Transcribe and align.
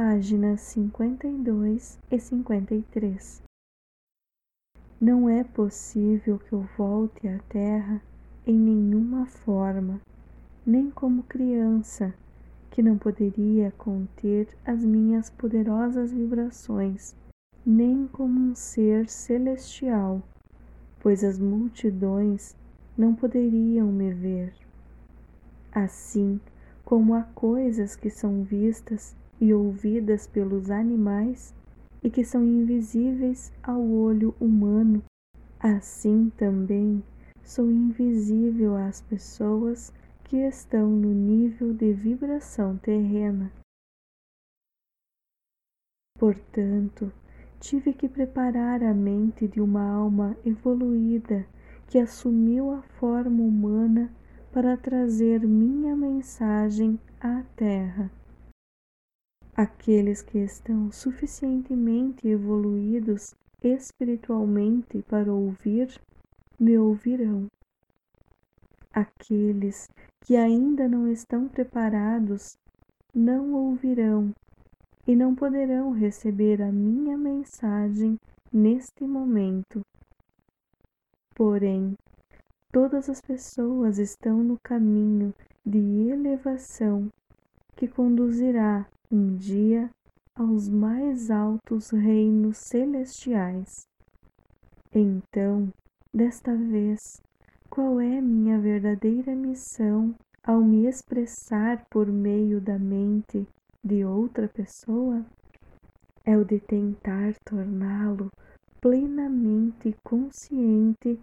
páginas 0.00 0.60
52 0.60 1.98
e 2.08 2.20
53. 2.20 3.42
Não 5.00 5.28
é 5.28 5.42
possível 5.42 6.38
que 6.38 6.52
eu 6.52 6.64
volte 6.78 7.26
à 7.26 7.40
Terra 7.48 8.00
em 8.46 8.54
nenhuma 8.56 9.26
forma, 9.26 10.00
nem 10.64 10.88
como 10.88 11.24
criança, 11.24 12.14
que 12.70 12.80
não 12.80 12.96
poderia 12.96 13.72
conter 13.72 14.46
as 14.64 14.84
minhas 14.84 15.30
poderosas 15.30 16.12
vibrações, 16.12 17.16
nem 17.66 18.06
como 18.06 18.38
um 18.38 18.54
ser 18.54 19.08
celestial, 19.08 20.22
pois 21.00 21.24
as 21.24 21.40
multidões 21.40 22.56
não 22.96 23.16
poderiam 23.16 23.88
me 23.88 24.14
ver. 24.14 24.54
Assim 25.72 26.40
como 26.84 27.14
há 27.14 27.24
coisas 27.34 27.96
que 27.96 28.08
são 28.08 28.44
vistas 28.44 29.16
e 29.40 29.54
ouvidas 29.54 30.26
pelos 30.26 30.70
animais 30.70 31.54
e 32.02 32.10
que 32.10 32.24
são 32.24 32.44
invisíveis 32.44 33.52
ao 33.62 33.80
olho 33.80 34.34
humano, 34.40 35.02
assim 35.58 36.30
também 36.36 37.02
sou 37.42 37.70
invisível 37.70 38.76
às 38.76 39.00
pessoas 39.00 39.92
que 40.24 40.36
estão 40.36 40.88
no 40.88 41.12
nível 41.12 41.72
de 41.72 41.92
vibração 41.92 42.76
terrena. 42.76 43.50
Portanto, 46.18 47.12
tive 47.60 47.92
que 47.92 48.08
preparar 48.08 48.82
a 48.82 48.92
mente 48.92 49.48
de 49.48 49.60
uma 49.60 49.82
alma 49.82 50.36
evoluída 50.44 51.46
que 51.86 51.98
assumiu 51.98 52.70
a 52.70 52.82
forma 52.82 53.42
humana 53.42 54.12
para 54.52 54.76
trazer 54.76 55.40
minha 55.46 55.96
mensagem 55.96 56.98
à 57.20 57.42
Terra. 57.56 58.10
Aqueles 59.58 60.22
que 60.22 60.38
estão 60.38 60.92
suficientemente 60.92 62.28
evoluídos 62.28 63.34
espiritualmente 63.60 65.02
para 65.02 65.34
ouvir, 65.34 66.00
me 66.60 66.78
ouvirão. 66.78 67.48
Aqueles 68.92 69.88
que 70.20 70.36
ainda 70.36 70.86
não 70.86 71.10
estão 71.10 71.48
preparados 71.48 72.56
não 73.12 73.52
ouvirão 73.52 74.32
e 75.04 75.16
não 75.16 75.34
poderão 75.34 75.90
receber 75.90 76.62
a 76.62 76.70
minha 76.70 77.18
mensagem 77.18 78.16
neste 78.52 79.02
momento. 79.02 79.84
Porém, 81.34 81.96
todas 82.70 83.10
as 83.10 83.20
pessoas 83.20 83.98
estão 83.98 84.36
no 84.36 84.56
caminho 84.62 85.34
de 85.66 85.80
elevação 86.10 87.10
que 87.74 87.88
conduzirá 87.88 88.86
um 89.10 89.36
dia 89.36 89.90
aos 90.34 90.68
mais 90.68 91.30
altos 91.30 91.90
reinos 91.90 92.58
celestiais. 92.58 93.88
Então, 94.94 95.72
desta 96.12 96.54
vez, 96.54 97.00
qual 97.70 98.00
é 98.00 98.20
minha 98.20 98.58
verdadeira 98.58 99.34
missão 99.34 100.14
ao 100.42 100.60
me 100.60 100.86
expressar 100.86 101.86
por 101.90 102.06
meio 102.06 102.60
da 102.60 102.78
mente 102.78 103.46
de 103.82 104.04
outra 104.04 104.46
pessoa? 104.46 105.24
É 106.24 106.36
o 106.36 106.44
de 106.44 106.60
tentar 106.60 107.34
torná-lo 107.44 108.30
plenamente 108.80 109.96
consciente 110.04 111.18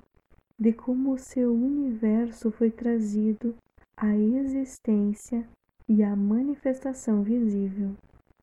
de 0.60 0.74
como 0.74 1.14
o 1.14 1.20
seu 1.20 1.54
universo 1.54 2.52
foi 2.52 2.72
trazido 2.72 3.56
à 3.96 4.16
existência 4.16 5.48
e 5.88 6.04
à 6.04 6.16
manifestação 6.16 7.24
visível. 7.24 7.96